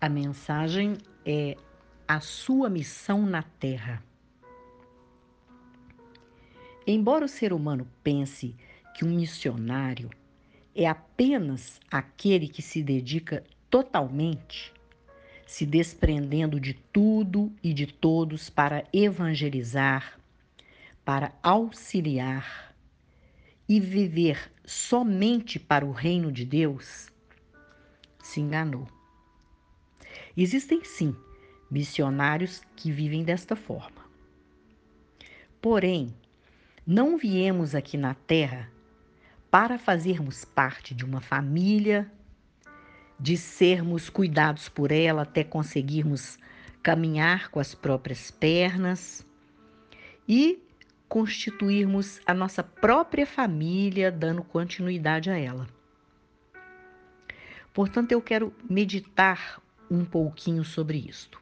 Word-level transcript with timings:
A 0.00 0.08
mensagem 0.08 0.96
é 1.26 1.56
a 2.06 2.20
sua 2.20 2.70
missão 2.70 3.26
na 3.26 3.42
Terra. 3.42 4.00
Embora 6.86 7.24
o 7.24 7.28
ser 7.28 7.52
humano 7.52 7.84
pense 8.00 8.54
que 8.94 9.04
um 9.04 9.16
missionário 9.16 10.08
é 10.72 10.86
apenas 10.86 11.80
aquele 11.90 12.46
que 12.46 12.62
se 12.62 12.80
dedica 12.80 13.42
totalmente, 13.68 14.72
se 15.44 15.66
desprendendo 15.66 16.60
de 16.60 16.74
tudo 16.74 17.52
e 17.60 17.74
de 17.74 17.88
todos 17.88 18.48
para 18.48 18.84
evangelizar, 18.92 20.16
para 21.04 21.32
auxiliar 21.42 22.72
e 23.68 23.80
viver 23.80 24.48
somente 24.64 25.58
para 25.58 25.84
o 25.84 25.90
reino 25.90 26.30
de 26.30 26.44
Deus, 26.44 27.08
se 28.22 28.40
enganou. 28.40 28.97
Existem 30.40 30.84
sim 30.84 31.16
missionários 31.68 32.62
que 32.76 32.92
vivem 32.92 33.24
desta 33.24 33.56
forma. 33.56 34.08
Porém, 35.60 36.14
não 36.86 37.18
viemos 37.18 37.74
aqui 37.74 37.96
na 37.96 38.14
Terra 38.14 38.70
para 39.50 39.80
fazermos 39.80 40.44
parte 40.44 40.94
de 40.94 41.04
uma 41.04 41.20
família, 41.20 42.08
de 43.18 43.36
sermos 43.36 44.08
cuidados 44.08 44.68
por 44.68 44.92
ela 44.92 45.22
até 45.22 45.42
conseguirmos 45.42 46.38
caminhar 46.84 47.50
com 47.50 47.58
as 47.58 47.74
próprias 47.74 48.30
pernas 48.30 49.26
e 50.28 50.62
constituirmos 51.08 52.20
a 52.24 52.32
nossa 52.32 52.62
própria 52.62 53.26
família, 53.26 54.12
dando 54.12 54.44
continuidade 54.44 55.30
a 55.30 55.36
ela. 55.36 55.66
Portanto, 57.74 58.12
eu 58.12 58.22
quero 58.22 58.54
meditar 58.70 59.60
um 59.90 60.04
pouquinho 60.04 60.64
sobre 60.64 60.98
isto. 60.98 61.40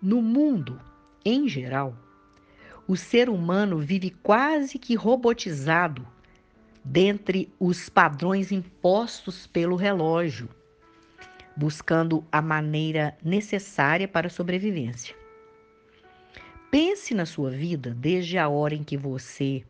No 0.00 0.22
mundo, 0.22 0.80
em 1.24 1.48
geral, 1.48 1.96
o 2.88 2.96
ser 2.96 3.28
humano 3.28 3.78
vive 3.78 4.10
quase 4.10 4.78
que 4.78 4.94
robotizado 4.94 6.06
dentre 6.84 7.52
os 7.58 7.88
padrões 7.88 8.50
impostos 8.50 9.46
pelo 9.46 9.76
relógio, 9.76 10.48
buscando 11.56 12.24
a 12.32 12.40
maneira 12.40 13.16
necessária 13.22 14.08
para 14.08 14.28
a 14.28 14.30
sobrevivência. 14.30 15.14
Pense 16.70 17.14
na 17.14 17.26
sua 17.26 17.50
vida 17.50 17.94
desde 17.94 18.38
a 18.38 18.48
hora 18.48 18.74
em 18.74 18.82
que 18.82 18.96
você 18.96 19.64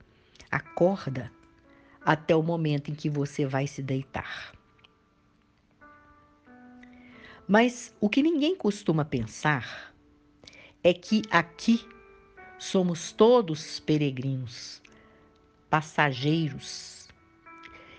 acorda 0.50 1.32
até 2.04 2.34
o 2.34 2.42
momento 2.42 2.90
em 2.90 2.94
que 2.94 3.10
você 3.10 3.46
vai 3.46 3.66
se 3.66 3.82
deitar. 3.82 4.52
Mas 7.52 7.92
o 8.00 8.08
que 8.08 8.22
ninguém 8.22 8.54
costuma 8.54 9.04
pensar 9.04 9.92
é 10.84 10.94
que 10.94 11.22
aqui 11.32 11.84
somos 12.56 13.10
todos 13.10 13.80
peregrinos, 13.80 14.80
passageiros, 15.68 17.08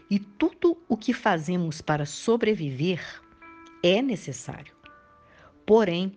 e 0.10 0.20
tudo 0.20 0.82
o 0.88 0.96
que 0.96 1.12
fazemos 1.12 1.82
para 1.82 2.06
sobreviver 2.06 3.04
é 3.84 4.02
necessário. 4.02 4.74
Porém, 5.66 6.16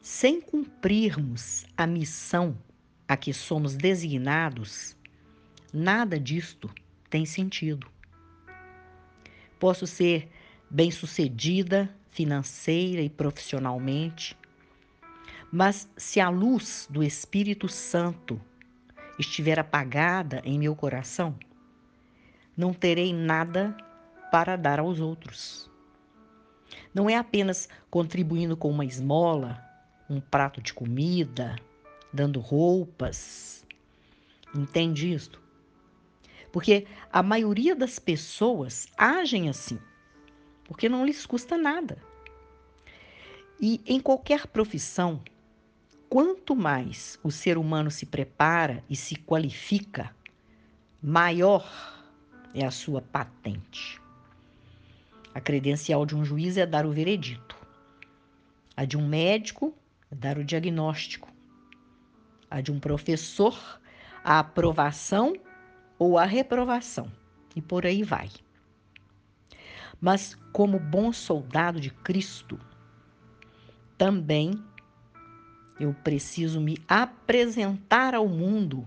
sem 0.00 0.40
cumprirmos 0.40 1.66
a 1.76 1.84
missão 1.84 2.56
a 3.08 3.16
que 3.16 3.32
somos 3.32 3.74
designados, 3.74 4.96
nada 5.74 6.16
disto 6.16 6.70
tem 7.10 7.26
sentido. 7.26 7.90
Posso 9.58 9.84
ser 9.84 10.30
bem-sucedida 10.70 11.92
financeira 12.12 13.00
e 13.00 13.08
profissionalmente, 13.08 14.36
mas 15.50 15.88
se 15.96 16.20
a 16.20 16.28
luz 16.28 16.86
do 16.88 17.02
Espírito 17.02 17.68
Santo 17.68 18.40
estiver 19.18 19.58
apagada 19.58 20.40
em 20.44 20.58
meu 20.58 20.76
coração, 20.76 21.34
não 22.56 22.72
terei 22.72 23.12
nada 23.12 23.76
para 24.30 24.56
dar 24.56 24.78
aos 24.78 25.00
outros. 25.00 25.70
Não 26.94 27.08
é 27.08 27.16
apenas 27.16 27.68
contribuindo 27.90 28.56
com 28.56 28.70
uma 28.70 28.84
esmola, 28.84 29.62
um 30.08 30.20
prato 30.20 30.60
de 30.60 30.72
comida, 30.74 31.56
dando 32.12 32.40
roupas. 32.40 33.66
Entende 34.54 35.12
isto? 35.12 35.40
Porque 36.50 36.86
a 37.10 37.22
maioria 37.22 37.74
das 37.74 37.98
pessoas 37.98 38.86
agem 38.98 39.48
assim 39.48 39.78
porque 40.72 40.88
não 40.88 41.04
lhes 41.04 41.26
custa 41.26 41.58
nada. 41.58 41.98
E 43.60 43.82
em 43.86 44.00
qualquer 44.00 44.46
profissão, 44.46 45.20
quanto 46.08 46.56
mais 46.56 47.20
o 47.22 47.30
ser 47.30 47.58
humano 47.58 47.90
se 47.90 48.06
prepara 48.06 48.82
e 48.88 48.96
se 48.96 49.16
qualifica, 49.16 50.16
maior 51.02 51.70
é 52.54 52.64
a 52.64 52.70
sua 52.70 53.02
patente. 53.02 54.00
A 55.34 55.42
credencial 55.42 56.06
de 56.06 56.16
um 56.16 56.24
juiz 56.24 56.56
é 56.56 56.64
dar 56.64 56.86
o 56.86 56.90
veredito. 56.90 57.54
A 58.74 58.86
de 58.86 58.96
um 58.96 59.06
médico 59.06 59.74
é 60.10 60.14
dar 60.14 60.38
o 60.38 60.44
diagnóstico. 60.44 61.30
A 62.50 62.62
de 62.62 62.72
um 62.72 62.80
professor, 62.80 63.78
a 64.24 64.38
aprovação 64.38 65.34
ou 65.98 66.16
a 66.16 66.24
reprovação. 66.24 67.12
E 67.54 67.60
por 67.60 67.84
aí 67.84 68.02
vai. 68.02 68.30
Mas, 70.02 70.36
como 70.52 70.80
bom 70.80 71.12
soldado 71.12 71.80
de 71.80 71.88
Cristo, 71.88 72.58
também 73.96 74.60
eu 75.78 75.94
preciso 75.94 76.60
me 76.60 76.76
apresentar 76.88 78.12
ao 78.12 78.28
mundo 78.28 78.84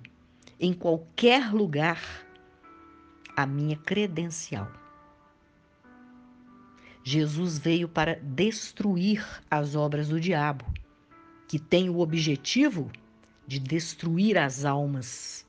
em 0.59 0.73
qualquer 0.73 1.53
lugar 1.53 2.03
a 3.33 3.45
minha 3.45 3.77
credencial. 3.77 4.69
Jesus 7.01 7.57
veio 7.57 7.87
para 7.87 8.15
destruir 8.15 9.25
as 9.49 9.73
obras 9.73 10.09
do 10.09 10.19
diabo, 10.19 10.65
que 11.47 11.57
tem 11.57 11.89
o 11.89 11.99
objetivo 11.99 12.91
de 13.47 13.57
destruir 13.57 14.37
as 14.37 14.65
almas. 14.65 15.45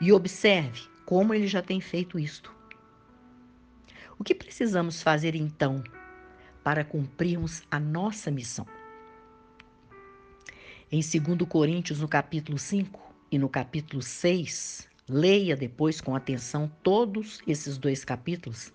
E 0.00 0.10
observe 0.10 0.88
como 1.06 1.32
ele 1.32 1.46
já 1.46 1.62
tem 1.62 1.80
feito 1.80 2.18
isto. 2.18 2.52
O 4.18 4.24
que 4.24 4.34
precisamos 4.34 5.02
fazer 5.02 5.34
então 5.34 5.82
para 6.62 6.84
cumprirmos 6.84 7.62
a 7.70 7.80
nossa 7.80 8.30
missão? 8.30 8.66
Em 10.90 11.00
2 11.00 11.48
Coríntios, 11.48 12.00
no 12.00 12.06
capítulo 12.06 12.58
5 12.58 13.00
e 13.30 13.38
no 13.38 13.48
capítulo 13.48 14.00
6, 14.00 14.88
leia 15.08 15.56
depois 15.56 16.00
com 16.00 16.14
atenção 16.14 16.70
todos 16.82 17.40
esses 17.46 17.76
dois 17.76 18.04
capítulos. 18.04 18.72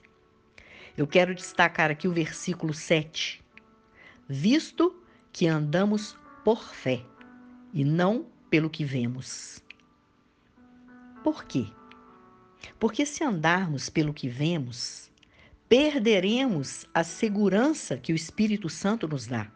Eu 0.97 1.07
quero 1.07 1.33
destacar 1.33 1.89
aqui 1.89 2.07
o 2.07 2.13
versículo 2.13 2.73
7. 2.73 3.41
Visto 4.27 5.01
que 5.31 5.47
andamos 5.47 6.17
por 6.43 6.61
fé 6.73 7.01
e 7.73 7.85
não 7.85 8.27
pelo 8.49 8.69
que 8.69 8.83
vemos. 8.83 9.63
Por 11.23 11.45
quê? 11.45 11.67
Porque 12.77 13.05
se 13.05 13.23
andarmos 13.23 13.89
pelo 13.89 14.13
que 14.13 14.27
vemos, 14.27 15.09
perderemos 15.69 16.87
a 16.91 17.03
segurança 17.03 17.95
que 17.95 18.11
o 18.11 18.15
Espírito 18.15 18.67
Santo 18.67 19.07
nos 19.07 19.27
dá. 19.27 19.51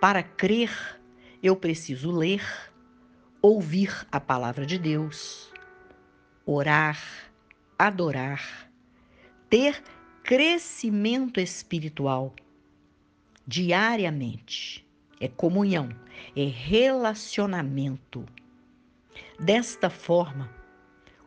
Para 0.00 0.24
crer, 0.24 1.00
eu 1.40 1.54
preciso 1.54 2.10
ler, 2.10 2.44
ouvir 3.40 4.04
a 4.10 4.18
palavra 4.18 4.66
de 4.66 4.76
Deus, 4.76 5.52
orar, 6.44 7.00
adorar, 7.78 8.68
ter 9.48 9.80
crescimento 10.24 11.38
espiritual 11.38 12.34
diariamente. 13.46 14.84
É 15.20 15.28
comunhão, 15.28 15.88
é 16.34 16.44
relacionamento. 16.44 18.26
Desta 19.38 19.88
forma, 19.88 20.50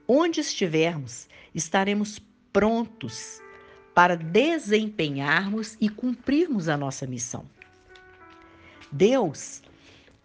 onde 0.06 0.42
estivermos, 0.42 1.30
estaremos 1.56 2.20
prontos 2.52 3.42
para 3.94 4.16
desempenharmos 4.16 5.78
e 5.80 5.90
cumprirmos 5.90 6.70
a 6.70 6.78
nossa 6.78 7.06
missão. 7.06 7.46
Deus 8.92 9.62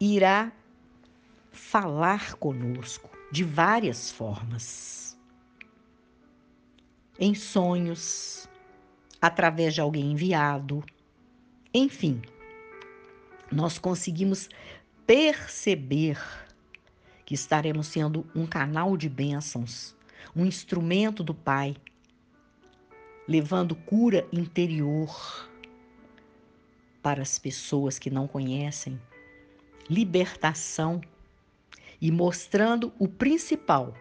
irá 0.01 0.53
falar 1.51 2.35
conosco 2.35 3.11
de 3.31 3.45
várias 3.45 4.11
formas. 4.11 5.19
Em 7.19 7.35
sonhos, 7.35 8.49
através 9.21 9.75
de 9.75 9.81
alguém 9.81 10.13
enviado, 10.13 10.85
enfim, 11.73 12.23
nós 13.51 13.79
conseguimos 13.79 14.49
perceber 15.07 16.19
que 17.25 17.35
estaremos 17.35 17.87
sendo 17.87 18.27
um 18.35 18.47
canal 18.47 18.97
de 18.97 19.09
bênçãos, 19.09 19.97
um 20.35 20.45
instrumento 20.45 21.23
do 21.23 21.35
Pai 21.35 21.77
levando 23.27 23.75
cura 23.75 24.27
interior, 24.33 25.49
para 27.03 27.23
as 27.23 27.39
pessoas 27.39 27.99
que 27.99 28.11
não 28.11 28.27
conhecem, 28.27 29.01
libertação 29.89 31.01
e 32.01 32.11
mostrando 32.11 32.93
o 32.99 33.07
principal, 33.07 33.95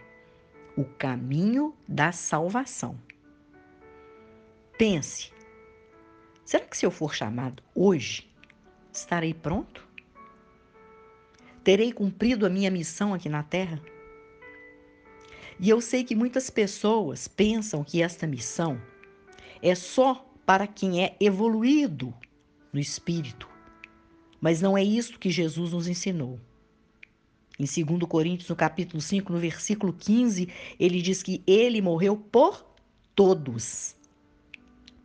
o 0.76 0.86
caminho 0.86 1.76
da 1.88 2.12
salvação. 2.12 2.98
Pense: 4.78 5.32
será 6.46 6.66
que 6.66 6.78
se 6.78 6.86
eu 6.86 6.92
for 6.92 7.14
chamado 7.14 7.62
hoje, 7.76 8.30
estarei 8.92 9.34
pronto? 9.34 9.86
Terei 11.64 11.94
cumprido 11.94 12.46
a 12.46 12.50
minha 12.50 12.72
missão 12.72 13.14
aqui 13.14 13.30
na 13.30 13.44
Terra? 13.44 13.82
E 15.60 15.70
eu 15.70 15.80
sei 15.80 16.04
que 16.04 16.16
muitas 16.16 16.50
pessoas 16.50 17.28
pensam 17.28 17.84
que 17.84 18.02
esta 18.02 18.28
missão 18.28 18.82
é 19.64 19.74
só 19.74 20.30
para 20.46 20.68
quem 20.68 21.02
é 21.02 21.16
evoluído 21.22 22.14
no 22.74 22.80
espírito. 22.82 23.48
Mas 24.42 24.62
não 24.62 24.78
é 24.78 24.84
isso 24.84 25.18
que 25.18 25.30
Jesus 25.30 25.72
nos 25.72 25.88
ensinou. 25.88 26.38
Em 27.58 27.64
2 27.64 28.04
Coríntios, 28.10 28.50
no 28.50 28.58
capítulo 28.58 29.02
5, 29.02 29.32
no 29.32 29.40
versículo 29.40 29.94
15, 29.94 30.50
ele 30.78 31.02
diz 31.02 31.24
que 31.24 31.42
ele 31.48 31.82
morreu 31.82 32.18
por 32.18 32.66
todos, 33.16 33.96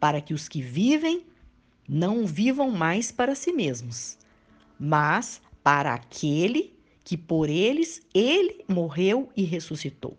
para 0.01 0.21
que 0.21 0.35
os 0.35 0.49
que 0.49 0.61
vivem 0.61 1.25
não 1.89 2.27
vivam 2.27 2.71
mais 2.71 3.13
para 3.13 3.37
si 3.37 3.53
mesmos, 3.53 4.19
mas 4.79 5.41
para 5.63 5.95
aquele 5.95 6.75
que 7.05 7.17
por 7.17 7.49
eles 7.49 8.03
ele 8.13 8.65
morreu 8.67 9.31
e 9.37 9.45
ressuscitou. 9.45 10.19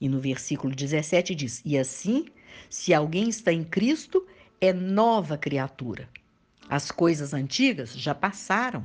E 0.00 0.08
no 0.08 0.20
versículo 0.20 0.74
17 0.74 1.34
diz: 1.34 1.60
E 1.64 1.76
assim, 1.76 2.24
se 2.68 2.94
alguém 2.94 3.28
está 3.28 3.52
em 3.52 3.64
Cristo, 3.64 4.26
é 4.60 4.72
nova 4.72 5.38
criatura. 5.38 6.08
As 6.68 6.90
coisas 6.90 7.34
antigas 7.34 7.94
já 7.96 8.14
passaram, 8.14 8.84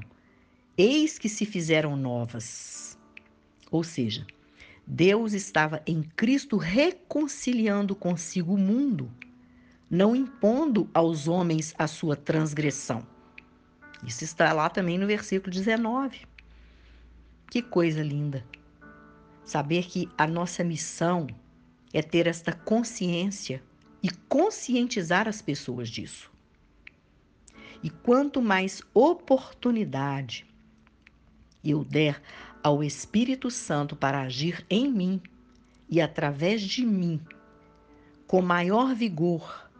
eis 0.77 1.19
que 1.19 1.29
se 1.29 1.45
fizeram 1.45 1.95
novas. 1.95 2.97
Ou 3.69 3.83
seja, 3.83 4.25
Deus 4.87 5.33
estava 5.33 5.81
em 5.85 6.01
Cristo 6.01 6.57
reconciliando 6.57 7.95
consigo 7.95 8.53
o 8.53 8.57
mundo, 8.57 9.11
não 9.89 10.15
impondo 10.15 10.89
aos 10.93 11.27
homens 11.27 11.73
a 11.77 11.87
sua 11.87 12.15
transgressão. 12.15 13.05
Isso 14.05 14.23
está 14.23 14.53
lá 14.53 14.69
também 14.69 14.97
no 14.97 15.07
versículo 15.07 15.51
19. 15.51 16.21
Que 17.49 17.61
coisa 17.61 18.03
linda! 18.03 18.45
Saber 19.43 19.85
que 19.85 20.09
a 20.17 20.25
nossa 20.25 20.63
missão 20.63 21.27
é 21.95 22.01
ter 22.01 22.27
esta 22.27 22.51
consciência 22.51 23.63
e 24.03 24.09
conscientizar 24.27 25.29
as 25.29 25.41
pessoas 25.41 25.87
disso. 25.87 26.29
E 27.81 27.89
quanto 27.89 28.41
mais 28.41 28.81
oportunidade 28.93 30.45
eu 31.63 31.85
der 31.85 32.21
ao 32.61 32.83
Espírito 32.83 33.49
Santo 33.49 33.95
para 33.95 34.23
agir 34.23 34.65
em 34.69 34.91
mim 34.91 35.21
e 35.89 36.01
através 36.01 36.61
de 36.61 36.85
mim, 36.85 37.21
com 38.27 38.41
maior 38.41 38.93
vigor, 38.93 39.71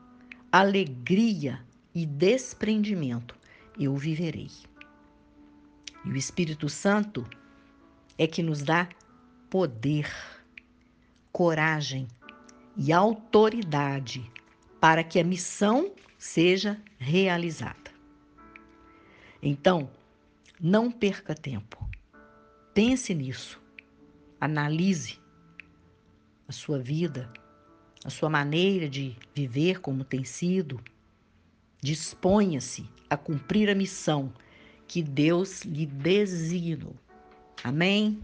alegria 0.50 1.60
e 1.94 2.06
desprendimento, 2.06 3.36
eu 3.78 3.94
viverei. 3.98 4.52
E 6.06 6.10
o 6.12 6.16
Espírito 6.16 6.70
Santo 6.70 7.28
é 8.18 8.26
que 8.26 8.42
nos 8.42 8.62
dá 8.62 8.88
poder, 9.50 10.10
coragem 11.36 12.08
e 12.78 12.94
autoridade 12.94 14.32
para 14.80 15.04
que 15.04 15.20
a 15.20 15.24
missão 15.24 15.92
seja 16.18 16.82
realizada. 16.98 17.92
Então, 19.44 19.90
não 20.62 20.90
perca 20.90 21.36
tempo. 21.36 21.90
Pense 22.74 23.14
nisso. 23.14 23.62
Analise 24.40 25.20
a 26.48 26.54
sua 26.54 26.80
vida, 26.80 27.30
a 28.06 28.10
sua 28.10 28.30
maneira 28.30 28.88
de 28.88 29.18
viver 29.34 29.82
como 29.82 30.06
tem 30.06 30.24
sido. 30.24 30.80
Disponha-se 31.84 32.90
a 33.10 33.18
cumprir 33.18 33.70
a 33.70 33.76
missão 33.76 34.32
que 34.88 35.04
Deus 35.04 35.64
lhe 35.64 35.86
designou. 35.86 36.96
Amém? 37.62 38.24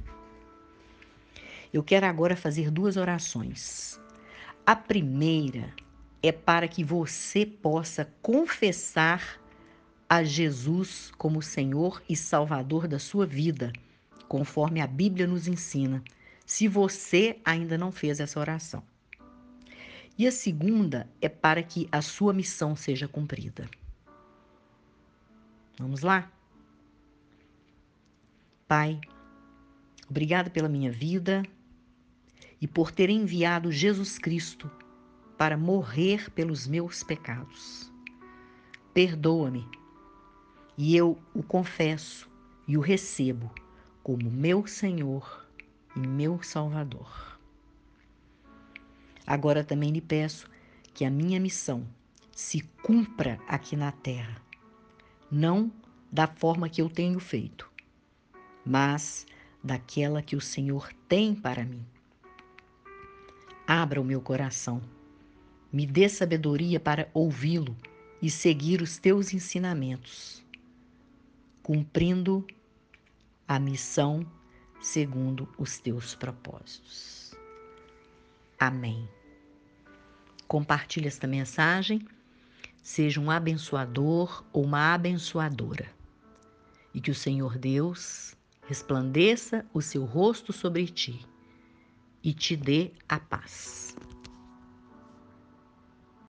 Eu 1.73 1.83
quero 1.83 2.05
agora 2.05 2.35
fazer 2.35 2.69
duas 2.69 2.97
orações. 2.97 3.99
A 4.65 4.75
primeira 4.75 5.73
é 6.21 6.31
para 6.31 6.67
que 6.67 6.83
você 6.83 7.45
possa 7.45 8.05
confessar 8.21 9.39
a 10.09 10.23
Jesus 10.23 11.11
como 11.17 11.41
Senhor 11.41 12.03
e 12.09 12.15
Salvador 12.15 12.87
da 12.87 12.99
sua 12.99 13.25
vida, 13.25 13.71
conforme 14.27 14.81
a 14.81 14.87
Bíblia 14.87 15.25
nos 15.25 15.47
ensina, 15.47 16.03
se 16.45 16.67
você 16.67 17.39
ainda 17.45 17.77
não 17.77 17.91
fez 17.91 18.19
essa 18.19 18.39
oração. 18.39 18.83
E 20.17 20.27
a 20.27 20.31
segunda 20.31 21.09
é 21.21 21.29
para 21.29 21.63
que 21.63 21.87
a 21.91 22.01
sua 22.01 22.33
missão 22.33 22.75
seja 22.75 23.07
cumprida. 23.07 23.69
Vamos 25.79 26.01
lá? 26.01 26.29
Pai, 28.67 28.99
obrigado 30.09 30.51
pela 30.51 30.69
minha 30.69 30.91
vida, 30.91 31.41
e 32.61 32.67
por 32.67 32.91
ter 32.91 33.09
enviado 33.09 33.71
Jesus 33.71 34.17
Cristo 34.17 34.69
para 35.37 35.57
morrer 35.57 36.29
pelos 36.31 36.67
meus 36.67 37.03
pecados. 37.03 37.91
Perdoa-me 38.93 39.67
e 40.77 40.95
eu 40.95 41.17
o 41.33 41.41
confesso 41.41 42.29
e 42.67 42.77
o 42.77 42.81
recebo 42.81 43.51
como 44.03 44.29
meu 44.29 44.65
Senhor 44.67 45.47
e 45.95 45.99
meu 45.99 46.41
Salvador. 46.43 47.39
Agora 49.25 49.63
também 49.63 49.91
lhe 49.91 50.01
peço 50.01 50.49
que 50.93 51.05
a 51.05 51.09
minha 51.09 51.39
missão 51.39 51.87
se 52.31 52.61
cumpra 52.81 53.39
aqui 53.47 53.75
na 53.75 53.91
terra, 53.91 54.41
não 55.31 55.71
da 56.11 56.27
forma 56.27 56.67
que 56.69 56.81
eu 56.81 56.89
tenho 56.89 57.19
feito, 57.19 57.71
mas 58.65 59.25
daquela 59.63 60.21
que 60.21 60.35
o 60.35 60.41
Senhor 60.41 60.91
tem 61.07 61.33
para 61.35 61.63
mim. 61.63 61.85
Abra 63.73 64.01
o 64.01 64.03
meu 64.03 64.19
coração. 64.19 64.81
Me 65.71 65.85
dê 65.85 66.09
sabedoria 66.09 66.77
para 66.77 67.09
ouvi-lo 67.13 67.73
e 68.21 68.29
seguir 68.29 68.81
os 68.81 68.97
teus 68.97 69.33
ensinamentos, 69.33 70.45
cumprindo 71.63 72.45
a 73.47 73.57
missão 73.57 74.29
segundo 74.81 75.47
os 75.57 75.79
teus 75.79 76.13
propósitos. 76.13 77.33
Amém. 78.59 79.07
Compartilhe 80.49 81.07
esta 81.07 81.25
mensagem, 81.25 82.05
seja 82.83 83.21
um 83.21 83.31
abençoador 83.31 84.43
ou 84.51 84.65
uma 84.65 84.93
abençoadora, 84.93 85.89
e 86.93 86.99
que 86.99 87.09
o 87.09 87.15
Senhor 87.15 87.57
Deus 87.57 88.35
resplandeça 88.67 89.65
o 89.73 89.81
seu 89.81 90.03
rosto 90.03 90.51
sobre 90.51 90.87
ti 90.87 91.25
e 92.23 92.33
te 92.33 92.55
dê 92.55 92.91
a 93.09 93.19
paz. 93.19 94.00